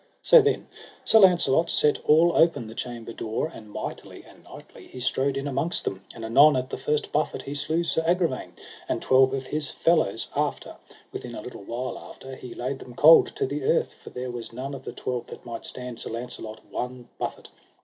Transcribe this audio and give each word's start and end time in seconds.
So 0.23 0.41
then 0.41 0.67
Sir 1.05 1.19
Launcelot 1.19 1.69
set 1.69 2.03
all 2.09 2.33
open 2.35 2.65
the 2.65 2.73
chamber 2.73 3.13
door, 3.13 3.51
and 3.53 3.69
mightily 3.69 4.23
and 4.23 4.43
knightly 4.43 4.87
he 4.87 4.99
strode 4.99 5.37
in 5.37 5.47
amongst 5.47 5.83
them; 5.85 6.01
and 6.15 6.25
anon 6.25 6.55
at 6.55 6.71
the 6.71 6.77
first 6.79 7.11
buffet 7.11 7.43
he 7.43 7.53
slew 7.53 7.83
Sir 7.83 8.01
Agravaine. 8.07 8.53
And 8.89 8.99
twelve 8.99 9.31
of 9.31 9.45
his 9.45 9.69
fellows 9.69 10.27
after, 10.35 10.77
within 11.11 11.35
a 11.35 11.41
little 11.43 11.61
while 11.61 11.99
after, 11.99 12.35
he 12.35 12.55
laid 12.55 12.79
them 12.79 12.95
cold 12.95 13.35
to 13.35 13.45
the 13.45 13.63
earth, 13.63 13.93
for 13.93 14.09
there 14.09 14.31
was 14.31 14.51
none 14.51 14.73
of 14.73 14.85
the 14.85 14.91
twelve 14.91 15.27
that 15.27 15.45
might 15.45 15.67
stand 15.67 15.99
Sir 15.99 16.09
Launcelot 16.09 16.65
one 16.71 17.07
buffet. 17.19 17.49